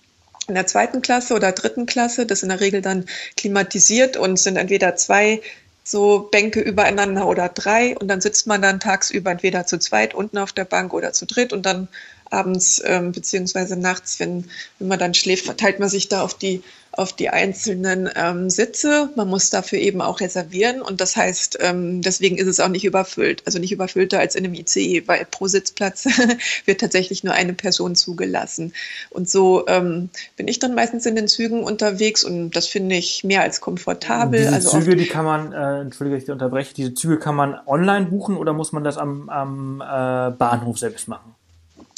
[0.48, 4.57] in der zweiten Klasse oder dritten Klasse, das in der Regel dann klimatisiert und sind
[4.57, 5.40] entweder zwei
[5.85, 10.38] so Bänke übereinander oder drei und dann sitzt man dann tagsüber entweder zu zweit unten
[10.38, 11.88] auf der Bank oder zu dritt und dann
[12.31, 14.48] abends ähm, beziehungsweise nachts, wenn,
[14.79, 19.11] wenn man dann schläft, verteilt man sich da auf die auf die einzelnen ähm, Sitze.
[19.16, 22.85] Man muss dafür eben auch reservieren und das heißt, ähm, deswegen ist es auch nicht
[22.85, 23.42] überfüllt.
[23.46, 26.07] Also nicht überfüllter als in einem ICE, weil pro Sitzplatz
[26.64, 28.72] wird tatsächlich nur eine Person zugelassen.
[29.11, 33.24] Und so ähm, bin ich dann meistens in den Zügen unterwegs und das finde ich
[33.24, 34.40] mehr als komfortabel.
[34.40, 38.07] Diese also Züge, die kann man, äh, entschuldige, ich unterbreche, diese Züge kann man online
[38.07, 41.35] buchen oder muss man das am, am äh, Bahnhof selbst machen?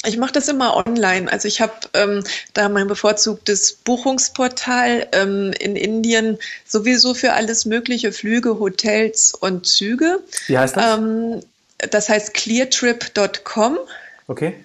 [0.05, 1.31] Ich mache das immer online.
[1.31, 8.11] Also ich habe ähm, da mein bevorzugtes Buchungsportal ähm, in Indien sowieso für alles mögliche
[8.11, 10.19] Flüge, Hotels und Züge.
[10.47, 10.97] Wie heißt das?
[10.97, 11.41] Ähm,
[11.77, 13.77] das heißt cleartrip.com.
[14.27, 14.55] Okay.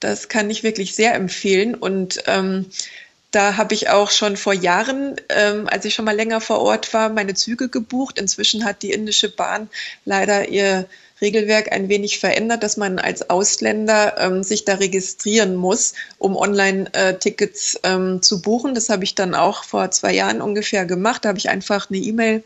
[0.00, 2.66] Das kann ich wirklich sehr empfehlen und ähm,
[3.30, 6.94] da habe ich auch schon vor Jahren, ähm, als ich schon mal länger vor Ort
[6.94, 8.18] war, meine Züge gebucht.
[8.18, 9.68] Inzwischen hat die indische Bahn
[10.04, 10.86] leider ihr
[11.20, 17.80] Regelwerk ein wenig verändert, dass man als Ausländer ähm, sich da registrieren muss, um Online-Tickets
[17.84, 18.74] ähm, zu buchen.
[18.74, 21.24] Das habe ich dann auch vor zwei Jahren ungefähr gemacht.
[21.24, 22.42] Da habe ich einfach eine E-Mail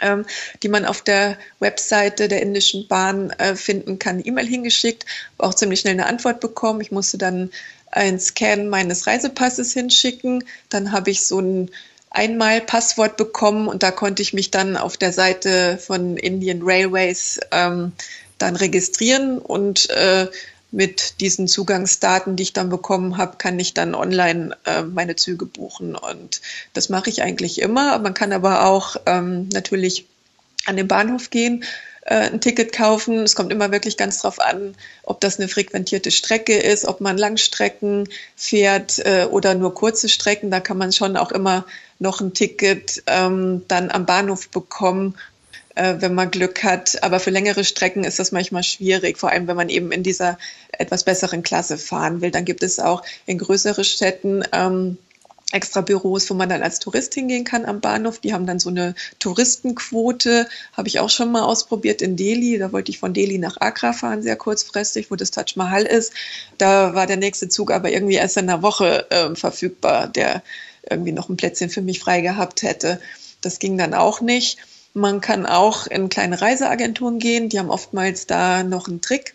[0.00, 0.26] ähm,
[0.62, 5.06] die man auf der Webseite der indischen Bahn äh, finden kann, E-Mail hingeschickt,
[5.38, 6.80] auch ziemlich schnell eine Antwort bekommen.
[6.80, 7.50] Ich musste dann
[7.92, 10.44] ein Scan meines Reisepasses hinschicken.
[10.70, 11.70] Dann habe ich so ein
[12.12, 17.40] einmal Passwort bekommen und da konnte ich mich dann auf der Seite von Indian Railways
[17.50, 17.92] ähm,
[18.38, 20.28] dann registrieren und äh,
[20.70, 25.44] mit diesen Zugangsdaten, die ich dann bekommen habe, kann ich dann online äh, meine Züge
[25.44, 25.94] buchen.
[25.94, 26.40] Und
[26.72, 27.98] das mache ich eigentlich immer.
[27.98, 30.06] Man kann aber auch ähm, natürlich
[30.64, 31.62] an den Bahnhof gehen
[32.02, 33.18] äh, ein Ticket kaufen.
[33.20, 37.16] Es kommt immer wirklich ganz drauf an, ob das eine frequentierte Strecke ist, ob man
[37.16, 40.50] Langstrecken fährt äh, oder nur kurze Strecken.
[40.50, 41.64] Da kann man schon auch immer
[42.02, 45.14] noch ein Ticket ähm, dann am Bahnhof bekommen,
[45.74, 47.02] äh, wenn man Glück hat.
[47.02, 50.38] Aber für längere Strecken ist das manchmal schwierig, vor allem wenn man eben in dieser
[50.72, 52.30] etwas besseren Klasse fahren will.
[52.30, 54.98] Dann gibt es auch in größeren Städten ähm,
[55.52, 58.18] extra Büros, wo man dann als Tourist hingehen kann am Bahnhof.
[58.18, 62.58] Die haben dann so eine Touristenquote, habe ich auch schon mal ausprobiert in Delhi.
[62.58, 66.12] Da wollte ich von Delhi nach Agra fahren, sehr kurzfristig, wo das Taj Mahal ist.
[66.58, 70.42] Da war der nächste Zug aber irgendwie erst in einer Woche äh, verfügbar, der
[70.88, 73.00] irgendwie noch ein Plätzchen für mich frei gehabt hätte.
[73.40, 74.58] Das ging dann auch nicht.
[74.94, 79.34] Man kann auch in kleine Reiseagenturen gehen, die haben oftmals da noch einen Trick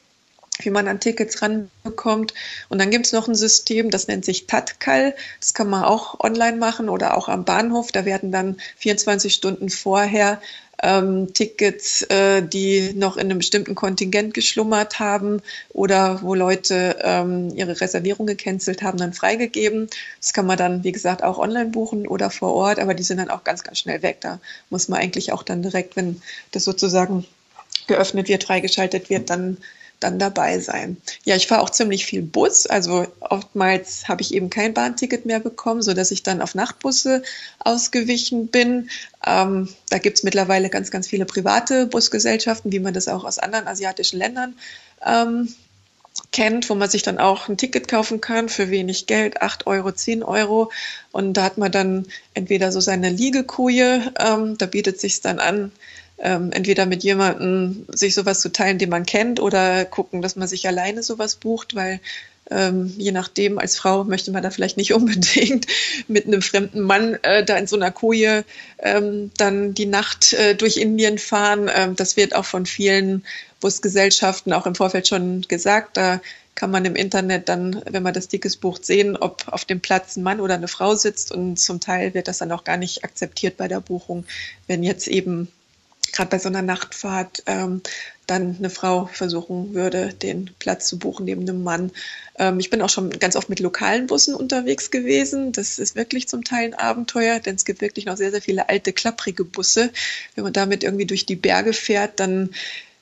[0.64, 2.34] wie man an Tickets ranbekommt.
[2.70, 5.16] Und dann gibt es noch ein System, das nennt sich Tatkal.
[5.40, 7.92] Das kann man auch online machen oder auch am Bahnhof.
[7.92, 10.42] Da werden dann 24 Stunden vorher
[10.84, 17.52] ähm, Tickets, äh, die noch in einem bestimmten Kontingent geschlummert haben oder wo Leute ähm,
[17.56, 19.90] ihre Reservierung gecancelt haben, dann freigegeben.
[20.20, 23.18] Das kann man dann, wie gesagt, auch online buchen oder vor Ort, aber die sind
[23.18, 24.18] dann auch ganz, ganz schnell weg.
[24.22, 27.26] Da muss man eigentlich auch dann direkt, wenn das sozusagen
[27.88, 29.58] geöffnet wird, freigeschaltet wird, dann
[30.00, 30.98] dann dabei sein.
[31.24, 32.68] Ja, ich fahre auch ziemlich viel Bus.
[32.68, 37.24] Also oftmals habe ich eben kein Bahnticket mehr bekommen, so dass ich dann auf Nachtbusse
[37.60, 38.90] ausgewichen bin.
[39.26, 43.40] Ähm, da gibt es mittlerweile ganz, ganz viele private Busgesellschaften, wie man das auch aus
[43.40, 44.56] anderen asiatischen Ländern
[45.06, 45.54] ähm,
[46.32, 49.92] kennt, wo man sich dann auch ein Ticket kaufen kann für wenig Geld, 8 Euro,
[49.92, 50.72] 10 Euro.
[51.12, 55.72] Und da hat man dann entweder so seine Liegekoje, ähm, da bietet sich dann an,
[56.20, 60.48] ähm, entweder mit jemandem sich sowas zu teilen, den man kennt, oder gucken, dass man
[60.48, 62.00] sich alleine sowas bucht, weil
[62.50, 65.68] ähm, je nachdem, als Frau möchte man da vielleicht nicht unbedingt
[66.08, 68.44] mit einem fremden Mann äh, da in so einer Koje
[68.80, 71.70] ähm, dann die Nacht äh, durch Indien fahren.
[71.74, 73.26] Ähm, das wird auch von vielen
[73.60, 75.98] Busgesellschaften auch im Vorfeld schon gesagt.
[75.98, 76.22] Da
[76.56, 80.16] kann man im Internet dann, wenn man das Tickets bucht, sehen, ob auf dem Platz
[80.16, 81.32] ein Mann oder eine Frau sitzt.
[81.32, 84.26] Und zum Teil wird das dann auch gar nicht akzeptiert bei der Buchung,
[84.66, 85.50] wenn jetzt eben
[86.18, 87.82] gerade bei so einer Nachtfahrt ähm,
[88.26, 91.92] dann eine Frau versuchen würde, den Platz zu buchen neben einem Mann.
[92.38, 95.54] Ähm, ich bin auch schon ganz oft mit lokalen Bussen unterwegs gewesen.
[95.54, 98.68] Das ist wirklich zum Teil ein Abenteuer, denn es gibt wirklich noch sehr, sehr viele
[98.68, 99.92] alte, klapprige Busse.
[100.36, 102.50] Wenn man damit irgendwie durch die Berge fährt, dann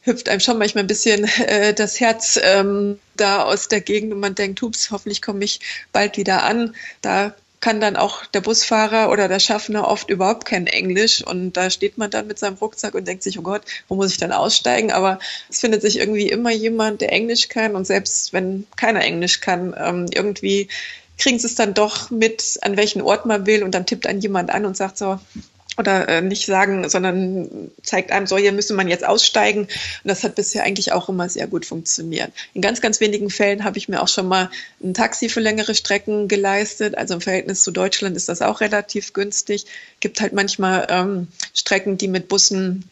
[0.03, 4.19] hüpft einem schon manchmal ein bisschen äh, das Herz ähm, da aus der Gegend und
[4.19, 6.75] man denkt, hups, hoffentlich komme ich bald wieder an.
[7.01, 7.33] Da
[7.65, 11.25] kann dann auch der Busfahrer oder der Schaffner oft überhaupt kein Englisch.
[11.25, 14.11] Und da steht man dann mit seinem Rucksack und denkt sich, oh Gott, wo muss
[14.11, 14.91] ich dann aussteigen?
[14.91, 15.17] Aber
[15.49, 17.75] es findet sich irgendwie immer jemand, der Englisch kann.
[17.75, 20.67] Und selbst wenn keiner Englisch kann, ähm, irgendwie
[21.17, 23.63] kriegen sie es dann doch mit, an welchen Ort man will.
[23.63, 25.19] Und dann tippt einen jemand an und sagt so,
[25.77, 29.61] oder äh, nicht sagen, sondern zeigt einem, so, hier müsste man jetzt aussteigen.
[29.61, 29.69] Und
[30.03, 32.31] das hat bisher eigentlich auch immer sehr gut funktioniert.
[32.53, 34.49] In ganz, ganz wenigen Fällen habe ich mir auch schon mal
[34.83, 36.97] ein Taxi für längere Strecken geleistet.
[36.97, 39.65] Also im Verhältnis zu Deutschland ist das auch relativ günstig.
[39.99, 42.89] Gibt halt manchmal ähm, Strecken, die mit Bussen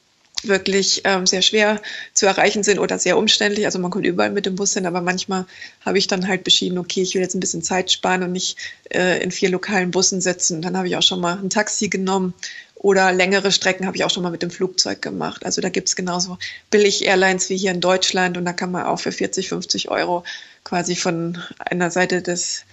[0.48, 1.82] wirklich ähm, sehr schwer
[2.14, 3.66] zu erreichen sind oder sehr umständlich.
[3.66, 5.46] Also man kommt überall mit dem Bus hin, aber manchmal
[5.86, 8.58] habe ich dann halt beschieden, okay, ich will jetzt ein bisschen Zeit sparen und nicht
[8.90, 10.62] äh, in vier lokalen Bussen sitzen.
[10.62, 12.34] Dann habe ich auch schon mal ein Taxi genommen
[12.76, 15.46] oder längere Strecken habe ich auch schon mal mit dem Flugzeug gemacht.
[15.46, 16.38] Also da gibt es genauso
[16.70, 20.26] Billig-Airlines wie hier in Deutschland und da kann man auch für 40, 50 Euro
[20.66, 22.66] quasi von einer Seite des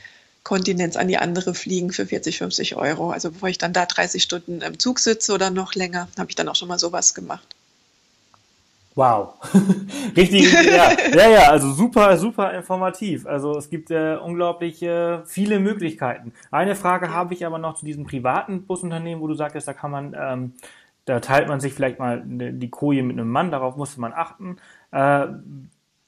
[0.43, 3.11] Kontinents an die andere fliegen für 40, 50 Euro.
[3.11, 6.37] Also bevor ich dann da 30 Stunden im Zug sitze oder noch länger, habe ich
[6.37, 7.55] dann auch schon mal sowas gemacht.
[8.97, 9.35] Wow.
[10.17, 13.25] Richtig, ja, ja, ja, also super, super informativ.
[13.25, 16.33] Also es gibt äh, unglaublich äh, viele Möglichkeiten.
[16.51, 19.93] Eine Frage habe ich aber noch zu diesem privaten Busunternehmen, wo du sagtest, da kann
[19.93, 20.55] man, ähm,
[21.05, 24.57] da teilt man sich vielleicht mal die Koje mit einem Mann, darauf musste man achten.
[24.91, 25.27] Äh,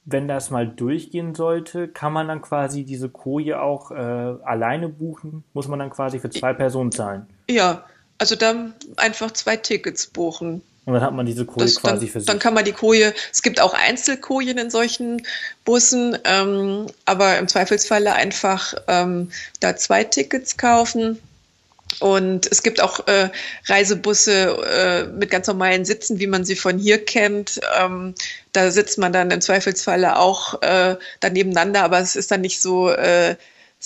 [0.05, 5.45] wenn das mal durchgehen sollte, kann man dann quasi diese Koje auch äh, alleine buchen?
[5.53, 7.27] Muss man dann quasi für zwei Personen zahlen?
[7.49, 7.85] Ja,
[8.17, 10.61] also dann einfach zwei Tickets buchen.
[10.85, 12.27] Und dann hat man diese Koje das, quasi dann, für sich.
[12.27, 15.21] Dann kann man die Koje, es gibt auch Einzelkojen in solchen
[15.63, 21.19] Bussen, ähm, aber im Zweifelsfalle einfach ähm, da zwei Tickets kaufen.
[21.99, 23.29] Und es gibt auch äh,
[23.67, 27.61] Reisebusse äh, mit ganz normalen Sitzen, wie man sie von hier kennt.
[27.79, 28.15] Ähm,
[28.51, 32.61] da sitzt man dann im Zweifelsfalle auch äh, da nebeneinander, aber es ist dann nicht
[32.61, 33.35] so äh,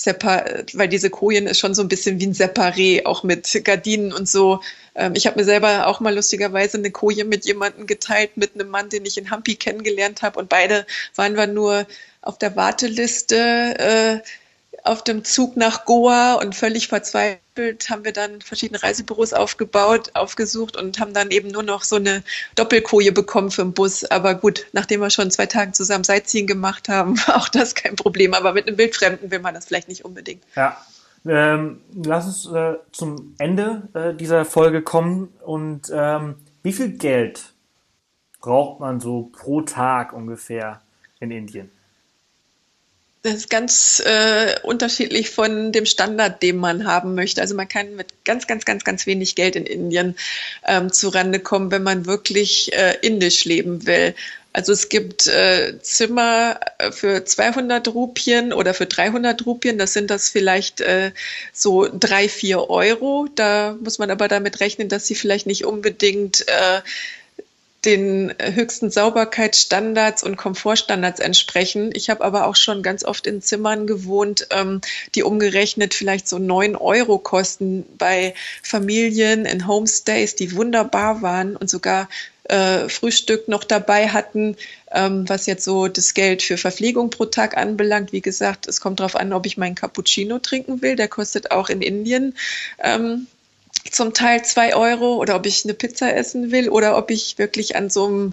[0.04, 4.28] weil diese Kojen ist schon so ein bisschen wie ein Separé, auch mit Gardinen und
[4.28, 4.60] so.
[4.94, 8.68] Ähm, ich habe mir selber auch mal lustigerweise eine Koje mit jemandem geteilt, mit einem
[8.68, 10.38] Mann, den ich in Hampi kennengelernt habe.
[10.38, 11.86] Und beide waren wir nur
[12.22, 13.36] auf der Warteliste
[13.78, 14.28] äh,
[14.88, 20.78] auf dem Zug nach Goa und völlig verzweifelt haben wir dann verschiedene Reisebüros aufgebaut, aufgesucht
[20.78, 22.22] und haben dann eben nur noch so eine
[22.54, 24.04] Doppelkoje bekommen für den Bus.
[24.04, 27.96] Aber gut, nachdem wir schon zwei Tage zusammen Sightseeing gemacht haben, war auch das kein
[27.96, 28.32] Problem.
[28.32, 30.42] Aber mit einem Wildfremden will man das vielleicht nicht unbedingt.
[30.56, 30.78] Ja.
[31.26, 35.28] Ähm, lass uns äh, zum Ende äh, dieser Folge kommen.
[35.44, 37.52] Und ähm, wie viel Geld
[38.40, 40.80] braucht man so pro Tag ungefähr
[41.20, 41.70] in Indien?
[43.22, 47.40] Das ist ganz äh, unterschiedlich von dem Standard, den man haben möchte.
[47.40, 50.16] Also man kann mit ganz, ganz, ganz, ganz wenig Geld in Indien
[50.64, 54.14] ähm, zurande kommen, wenn man wirklich äh, indisch leben will.
[54.52, 59.78] Also es gibt äh, Zimmer äh, für 200 Rupien oder für 300 Rupien.
[59.78, 61.12] Das sind das vielleicht äh,
[61.52, 63.28] so drei, vier Euro.
[63.34, 66.80] Da muss man aber damit rechnen, dass sie vielleicht nicht unbedingt äh,
[67.88, 71.90] den höchsten Sauberkeitsstandards und Komfortstandards entsprechen.
[71.94, 74.82] Ich habe aber auch schon ganz oft in Zimmern gewohnt, ähm,
[75.14, 81.70] die umgerechnet vielleicht so neun Euro kosten bei Familien in Homestays, die wunderbar waren und
[81.70, 82.10] sogar
[82.44, 84.56] äh, Frühstück noch dabei hatten,
[84.92, 88.12] ähm, was jetzt so das Geld für Verpflegung pro Tag anbelangt.
[88.12, 90.94] Wie gesagt, es kommt darauf an, ob ich meinen Cappuccino trinken will.
[90.94, 92.34] Der kostet auch in Indien
[92.82, 93.28] ähm,
[93.90, 97.76] zum Teil zwei Euro oder ob ich eine Pizza essen will oder ob ich wirklich
[97.76, 98.32] an so einem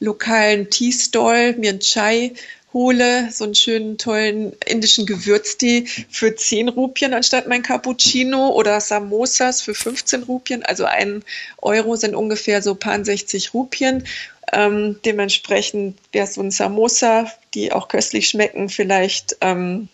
[0.00, 2.32] lokalen Tea-Stall mir einen Chai
[2.72, 9.62] hole, so einen schönen, tollen indischen Gewürztee für 10 Rupien anstatt mein Cappuccino oder Samosas
[9.62, 10.62] für 15 Rupien.
[10.62, 11.24] Also ein
[11.62, 14.04] Euro sind ungefähr so paar 60 Rupien.
[14.52, 19.88] Ähm, dementsprechend wäre so ein Samosa, die auch köstlich schmecken, vielleicht ähm,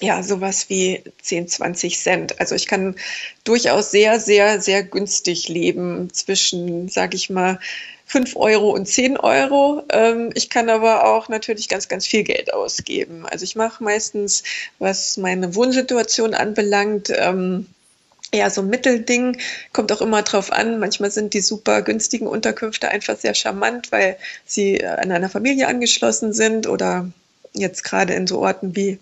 [0.00, 2.40] ja, sowas wie 10, 20 Cent.
[2.40, 2.96] Also ich kann
[3.44, 7.58] durchaus sehr, sehr, sehr günstig leben zwischen, sage ich mal,
[8.06, 9.82] 5 Euro und 10 Euro.
[9.92, 13.26] Ähm, ich kann aber auch natürlich ganz, ganz viel Geld ausgeben.
[13.26, 14.44] Also ich mache meistens,
[14.78, 17.66] was meine Wohnsituation anbelangt, ähm,
[18.32, 19.38] ja, so ein Mittelding,
[19.72, 20.78] kommt auch immer drauf an.
[20.78, 26.32] Manchmal sind die super günstigen Unterkünfte einfach sehr charmant, weil sie an einer Familie angeschlossen
[26.32, 27.10] sind oder
[27.54, 28.98] jetzt gerade in so Orten wie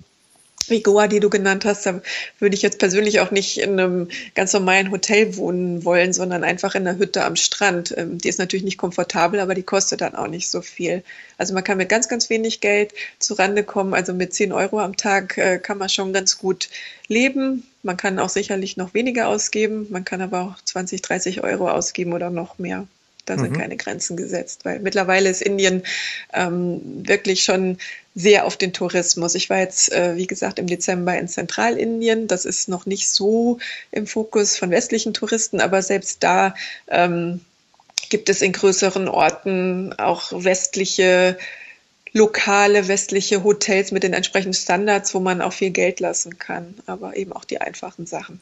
[0.70, 2.00] wie Goa, die du genannt hast, da
[2.38, 6.74] würde ich jetzt persönlich auch nicht in einem ganz normalen Hotel wohnen wollen, sondern einfach
[6.74, 7.94] in einer Hütte am Strand.
[7.96, 11.02] Ähm, die ist natürlich nicht komfortabel, aber die kostet dann auch nicht so viel.
[11.38, 13.94] Also man kann mit ganz, ganz wenig Geld zurande kommen.
[13.94, 16.68] Also mit 10 Euro am Tag äh, kann man schon ganz gut
[17.08, 17.66] leben.
[17.82, 19.86] Man kann auch sicherlich noch weniger ausgeben.
[19.90, 22.86] Man kann aber auch 20, 30 Euro ausgeben oder noch mehr.
[23.26, 23.58] Da sind mhm.
[23.58, 25.82] keine Grenzen gesetzt, weil mittlerweile ist Indien
[26.32, 27.78] ähm, wirklich schon
[28.14, 29.34] sehr auf den Tourismus.
[29.34, 32.28] Ich war jetzt, äh, wie gesagt, im Dezember in Zentralindien.
[32.28, 33.58] Das ist noch nicht so
[33.90, 36.54] im Fokus von westlichen Touristen, aber selbst da
[36.88, 37.40] ähm,
[38.08, 41.36] gibt es in größeren Orten auch westliche
[42.12, 47.14] lokale westliche Hotels mit den entsprechenden Standards, wo man auch viel Geld lassen kann, aber
[47.16, 48.40] eben auch die einfachen Sachen.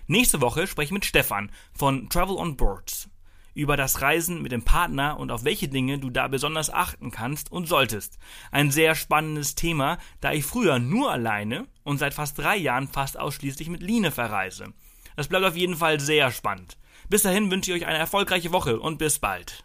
[0.07, 3.11] Nächste Woche spreche ich mit Stefan von Travel on Boards
[3.55, 7.51] über das Reisen mit dem Partner und auf welche Dinge du da besonders achten kannst
[7.51, 8.19] und solltest.
[8.51, 13.19] Ein sehr spannendes Thema, da ich früher nur alleine und seit fast drei Jahren fast
[13.19, 14.73] ausschließlich mit Line verreise.
[15.17, 16.79] Das bleibt auf jeden Fall sehr spannend.
[17.09, 19.65] Bis dahin wünsche ich euch eine erfolgreiche Woche und bis bald.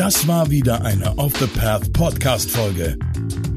[0.00, 2.96] Das war wieder eine Off the Path Podcast Folge.